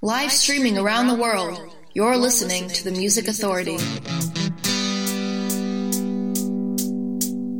[0.00, 1.58] Live streaming around the world,
[1.92, 3.74] you're listening to the Music Authority.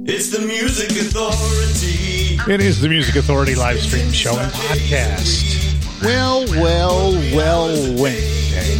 [0.06, 2.38] It's the Music Authority.
[2.48, 6.00] It is the Music Authority live stream show and podcast.
[6.00, 7.66] Well, well, well,
[8.00, 8.70] Wednesday.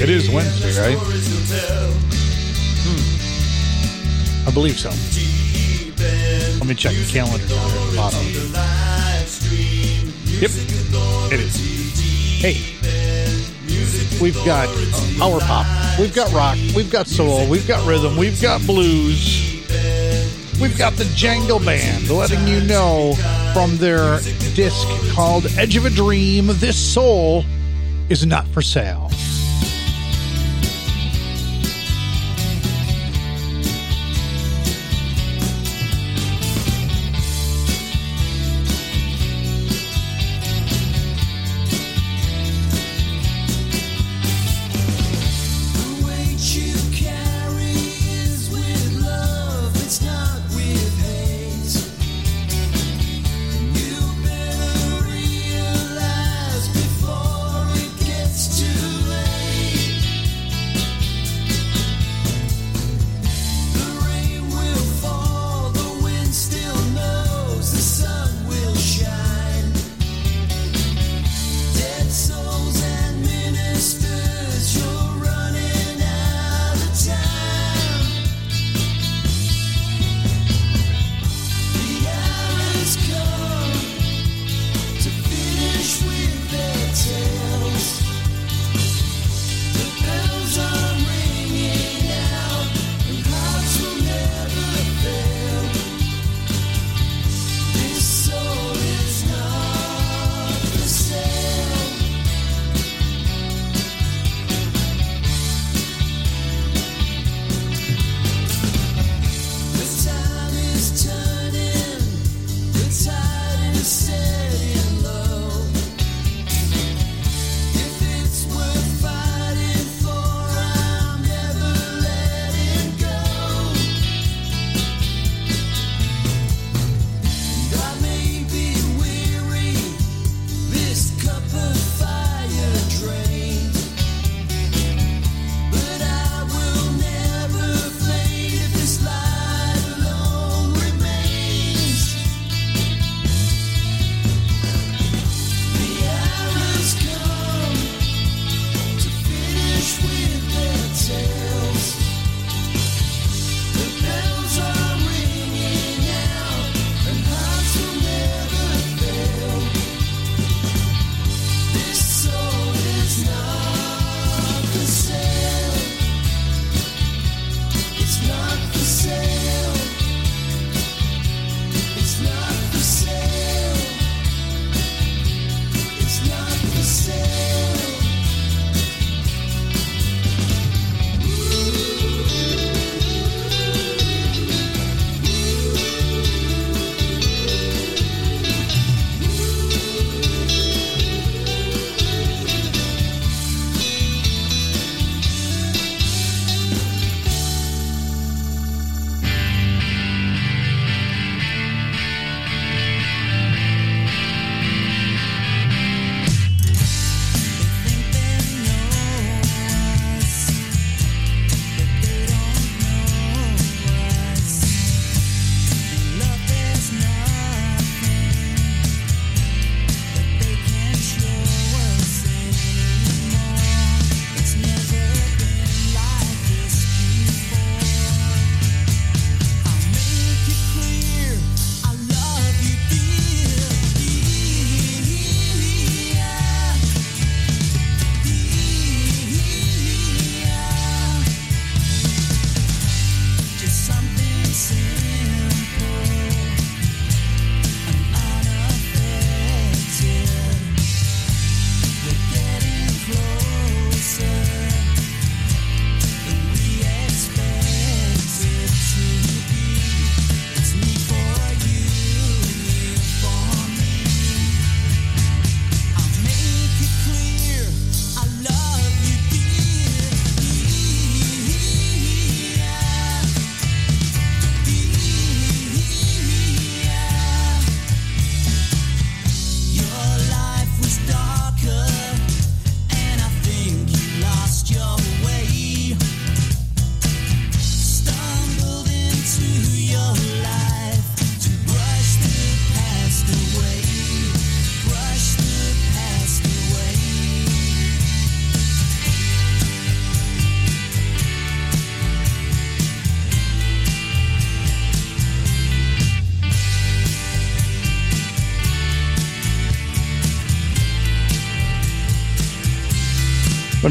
[0.00, 0.96] It is Wednesday, right?
[2.86, 4.48] Hmm.
[4.48, 4.90] I believe so.
[6.60, 8.24] Let me check the calendar down at the bottom.
[10.38, 10.50] Yep,
[11.32, 11.75] it is.
[12.46, 12.62] Hey,
[14.20, 14.68] we've got
[15.18, 15.66] power pop,
[15.98, 19.66] we've got rock, we've got soul, we've got rhythm, we've got blues.
[20.60, 23.14] We've got the Jangle Band letting you know
[23.52, 24.20] from their
[24.54, 27.44] disc called Edge of a Dream, this soul
[28.10, 29.10] is not for sale.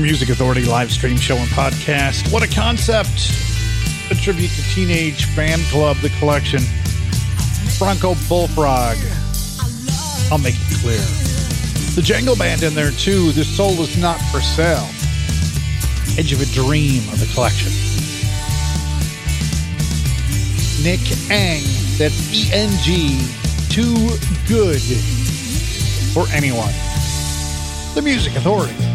[0.05, 2.31] Music Authority live stream show and podcast.
[2.31, 3.31] What a concept!
[4.11, 6.61] A tribute to Teenage Fan Club, the collection.
[7.79, 8.97] Bronco Bullfrog.
[10.31, 11.01] I'll make it clear.
[11.95, 13.31] The Jangle Band in there too.
[13.31, 14.87] The Soul is Not for Sale.
[16.19, 17.71] Edge of a Dream of the collection.
[20.83, 21.01] Nick
[21.31, 21.63] Eng.
[21.97, 23.25] That's E N G.
[23.69, 23.95] Too
[24.47, 24.81] good
[26.13, 26.73] for anyone.
[27.95, 28.94] The Music Authority.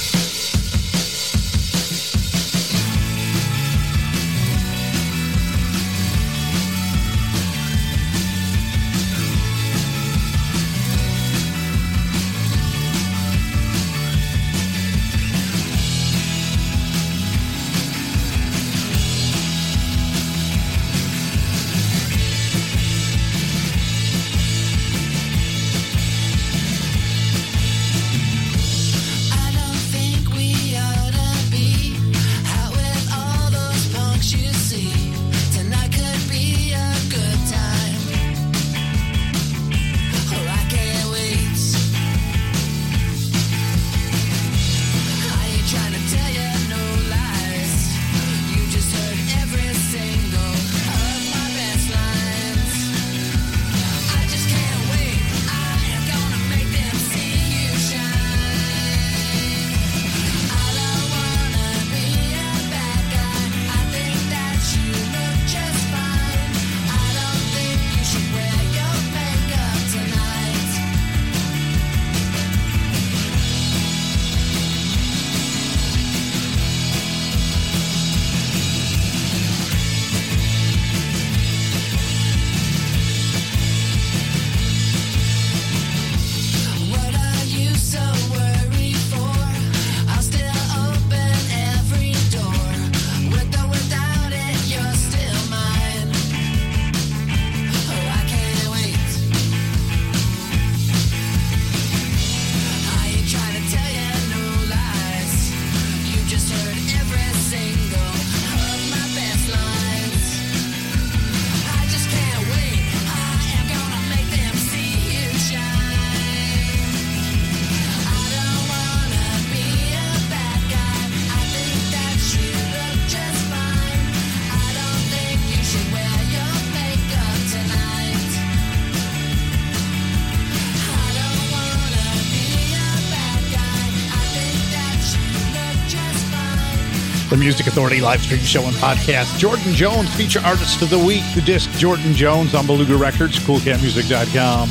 [137.41, 139.39] Music Authority live stream show and podcast.
[139.39, 141.23] Jordan Jones, feature artist of the week.
[141.33, 144.69] The disc Jordan Jones on Beluga Records, coolcatmusic.com.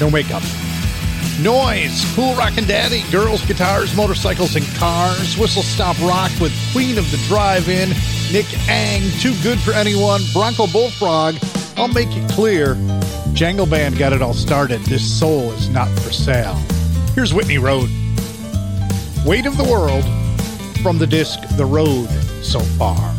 [0.00, 0.42] No makeup.
[1.40, 5.38] Noise, Cool Rockin' Daddy, Girls, Guitars, Motorcycles, and Cars.
[5.38, 7.90] Whistle Stop Rock with Queen of the Drive-In,
[8.32, 11.36] Nick Eng, Too Good for Anyone, Bronco Bullfrog.
[11.76, 12.76] I'll make it clear.
[13.34, 14.80] Jangle Band got it all started.
[14.80, 16.56] This soul is not for sale.
[17.14, 17.88] Here's Whitney Road.
[19.24, 20.04] Weight of the World
[20.82, 22.08] from the disc The Road
[22.42, 23.09] So Far.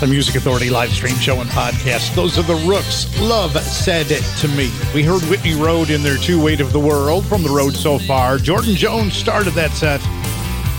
[0.00, 2.14] The Music Authority live stream show and podcast.
[2.14, 3.06] Those are the Rooks.
[3.20, 4.72] Love said it to me.
[4.94, 7.98] We heard Whitney Road in their Two Weight of the World from the road so
[7.98, 8.38] far.
[8.38, 10.00] Jordan Jones started that set.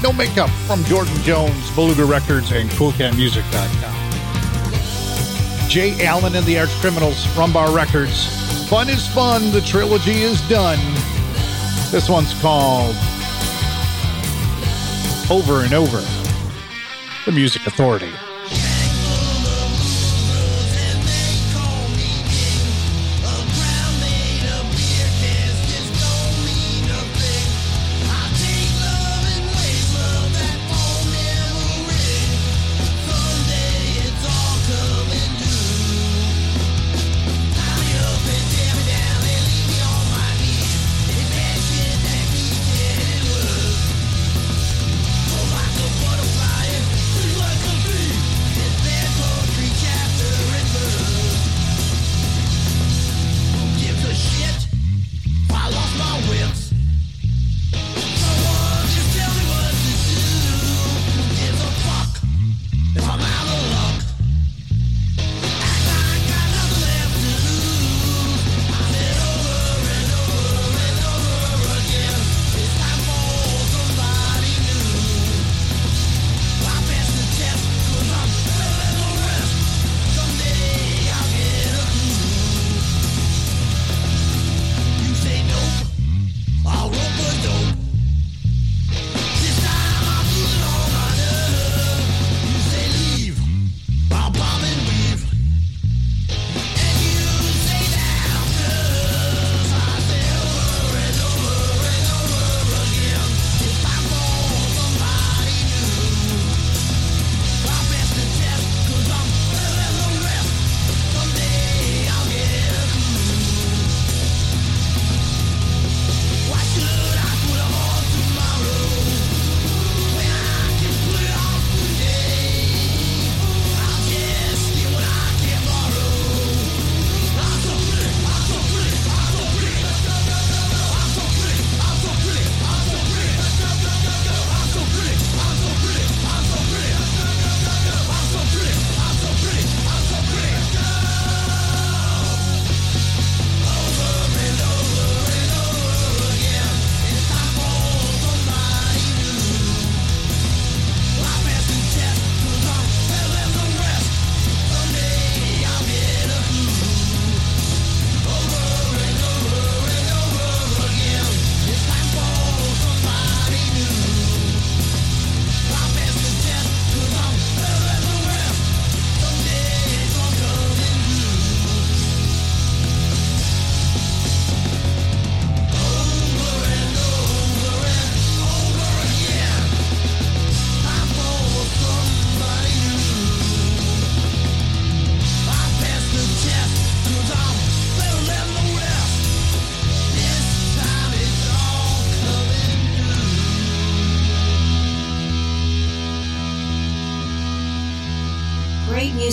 [0.01, 5.69] No makeup from Jordan Jones, Beluga Records, and CoolCatMusic.com.
[5.69, 8.25] Jay Allen and the Arch Criminals, Rumbar Records.
[8.69, 9.51] Fun is fun.
[9.51, 10.79] The trilogy is done.
[11.91, 12.95] This one's called
[15.29, 16.03] Over and Over.
[17.27, 18.11] The Music Authority.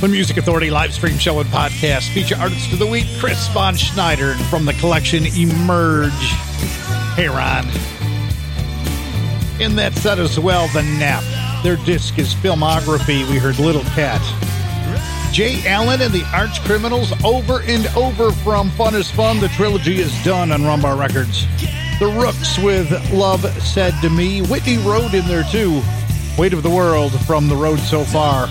[0.00, 3.74] The Music Authority live stream show and podcast feature artist of the week, Chris von
[3.74, 6.10] Sneidern, from the collection Emerge.
[7.16, 7.66] Hey, Ron.
[9.60, 11.22] In that set as well, The Nap.
[11.62, 13.28] Their disc is Filmography.
[13.30, 14.22] We heard Little Cat.
[15.34, 19.38] Jay Allen and the Arch Criminals over and over from Fun is Fun.
[19.38, 21.46] The trilogy is done on Rumbar Records.
[21.98, 24.40] The Rooks with Love Said to Me.
[24.40, 25.82] Whitney Road in there too.
[26.38, 28.48] Weight of the World from The Road So Far.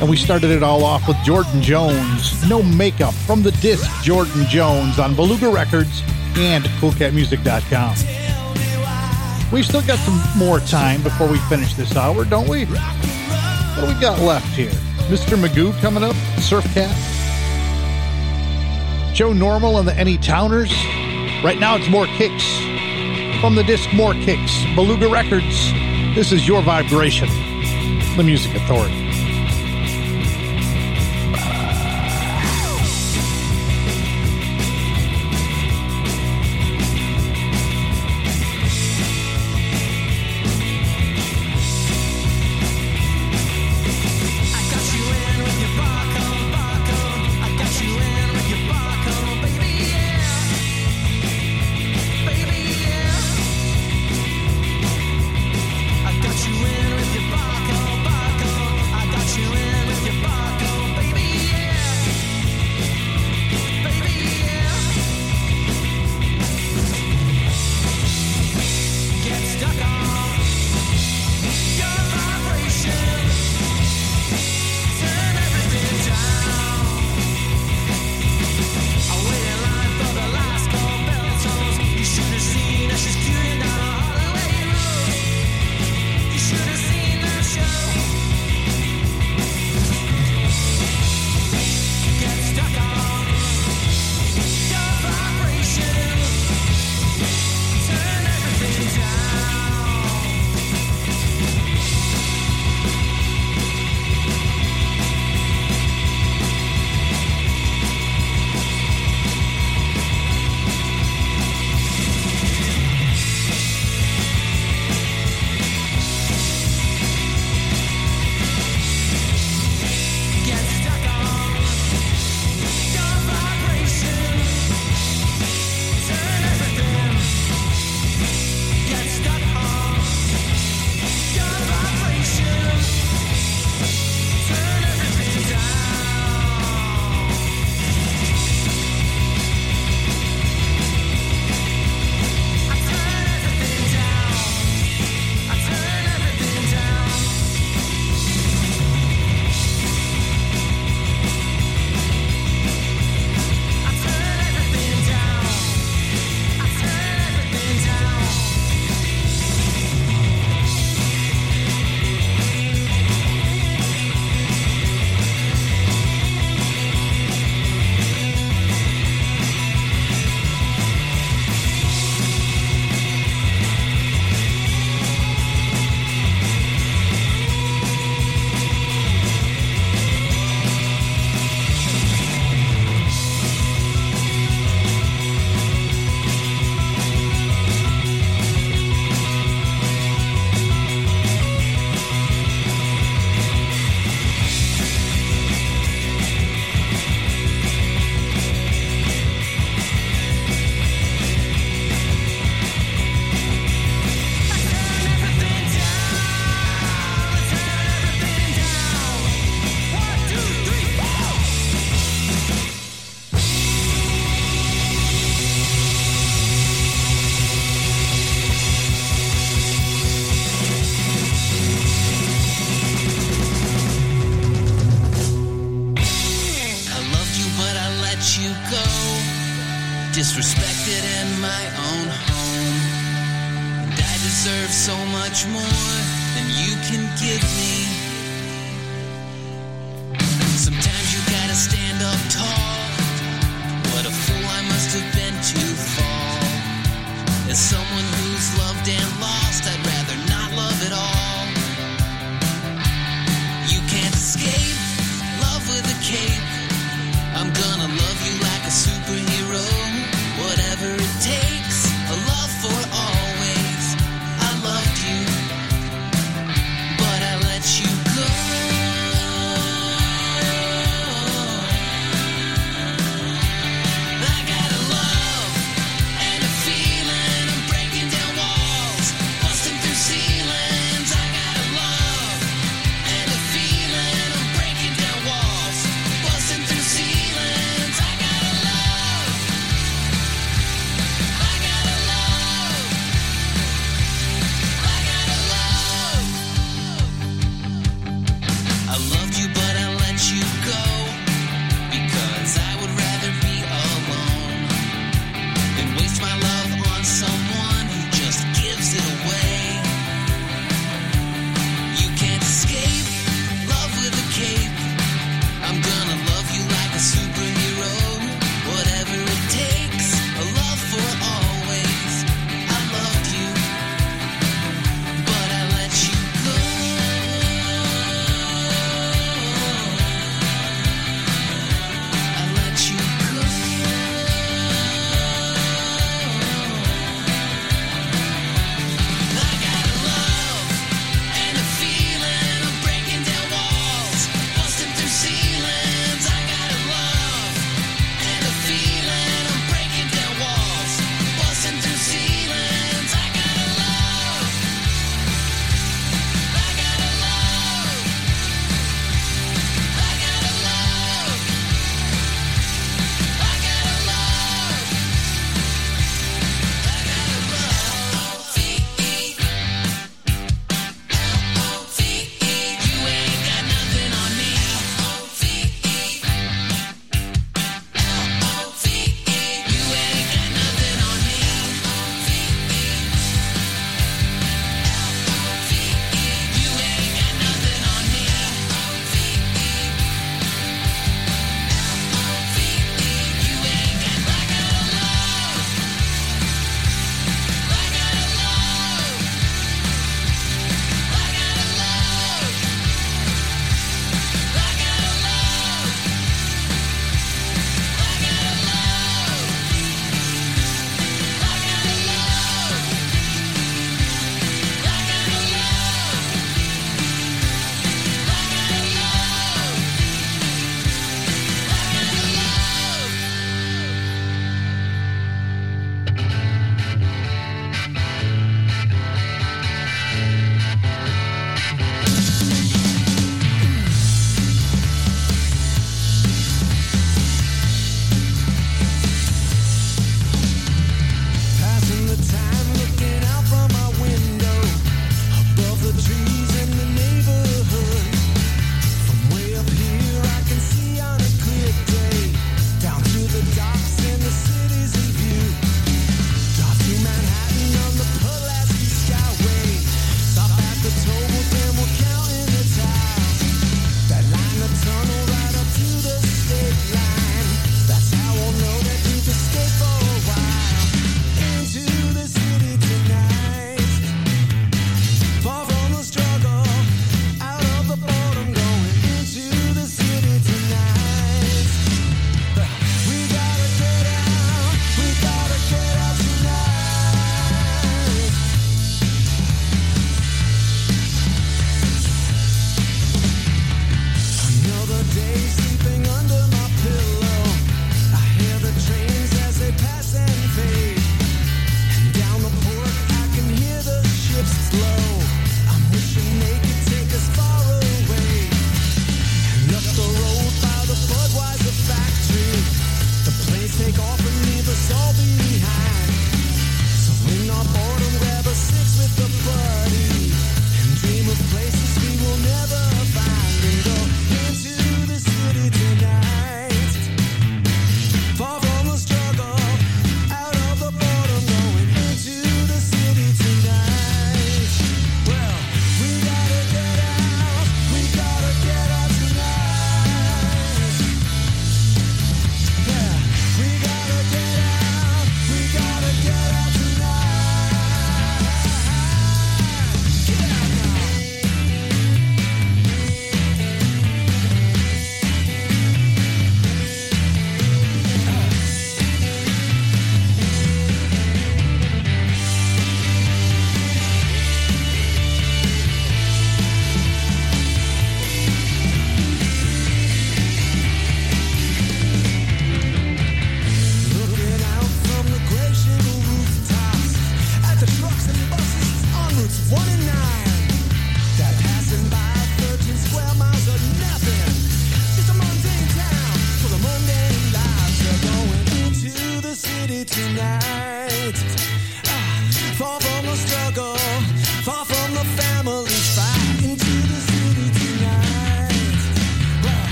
[0.00, 2.48] And we started it all off with Jordan Jones.
[2.48, 6.02] No Makeup from the disc Jordan Jones on Beluga Records
[6.36, 7.94] and CoolCatMusic.com.
[9.52, 12.64] We've still got some more time before we finish this hour, don't we?
[12.64, 14.70] What do we got left here?
[15.10, 15.36] Mr.
[15.36, 16.96] Magoo coming up, Surf Cat.
[19.14, 20.72] Joe Normal and the Any Towners.
[21.44, 22.44] Right now it's More Kicks.
[23.40, 25.72] From the disc More Kicks, Beluga Records.
[26.14, 27.28] This is Your Vibration,
[28.16, 29.09] the Music Authority.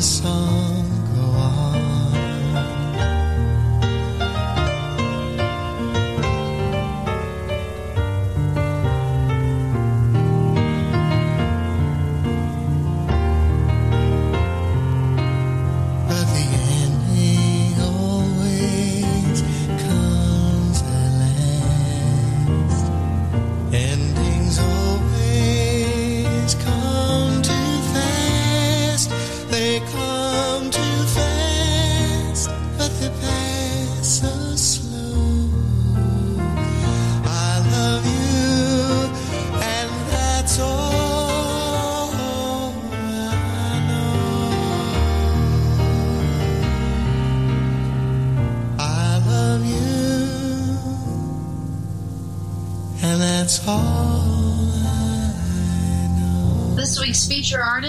[0.00, 0.39] the sun.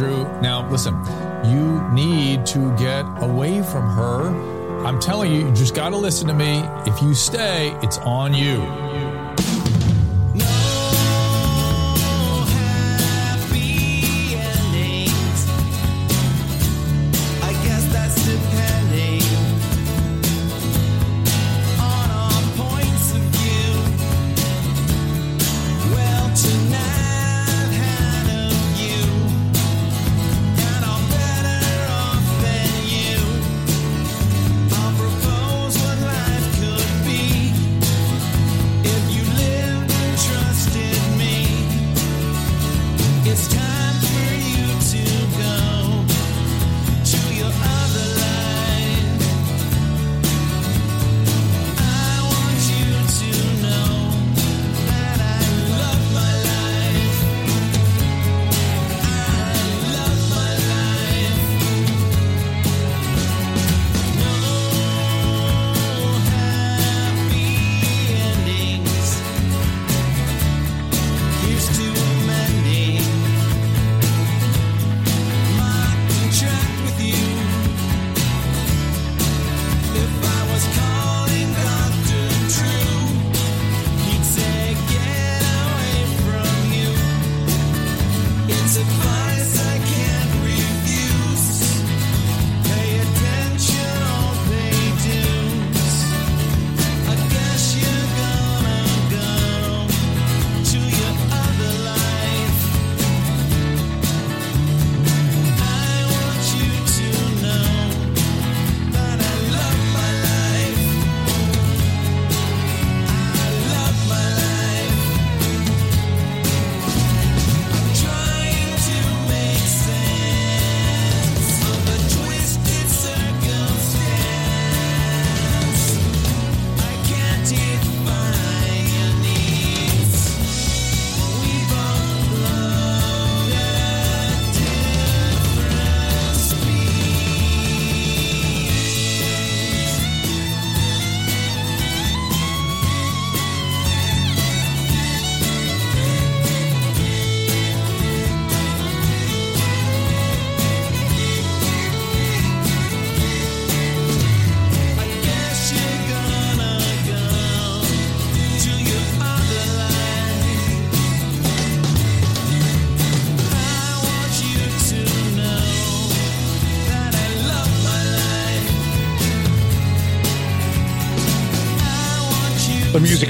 [0.00, 0.94] Drew, now listen,
[1.44, 4.28] you need to get away from her.
[4.82, 6.60] I'm telling you, you just got to listen to me.
[6.86, 8.62] If you stay, it's on you.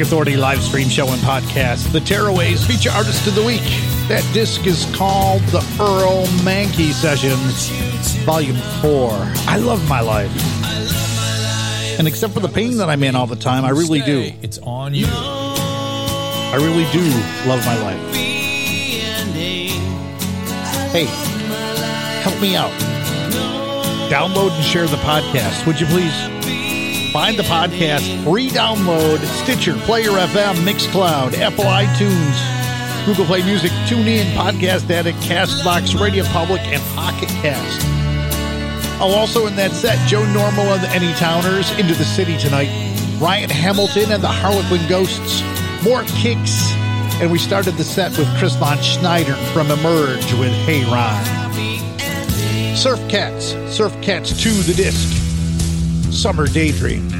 [0.00, 1.92] Music Authority live stream show and podcast.
[1.92, 3.60] The Tearaways feature artist of the week.
[4.08, 7.68] That disc is called the Earle Mankey Sessions,
[8.24, 9.10] Volume 4.
[9.46, 10.32] I love my life.
[11.98, 14.32] And except for the pain that I'm in all the time, I really do.
[14.40, 15.04] It's on you.
[15.06, 17.04] I really do
[17.46, 18.14] love my life.
[20.92, 21.04] Hey,
[22.22, 22.72] help me out.
[24.10, 26.39] Download and share the podcast, would you please?
[27.12, 34.26] Find the podcast, free download, Stitcher, Player FM, Mixcloud, Apple iTunes, Google Play Music, TuneIn,
[34.34, 37.80] Podcast Addict, Castbox, Radio Public, and Pocket Cast.
[39.00, 42.70] Oh, also in that set, Joe Normal and the Any Towners, Into the City Tonight,
[43.20, 45.42] Ryan Hamilton and the Harlequin Ghosts,
[45.82, 46.70] more kicks,
[47.20, 51.40] and we started the set with Chris von Sneidern from Emerge with Hey Ron.
[52.76, 55.19] Surf Cats, Surf Cats 2, the disc.
[56.12, 57.19] Summer Daydream.